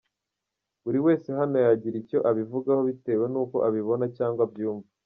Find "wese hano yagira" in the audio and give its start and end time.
1.05-1.95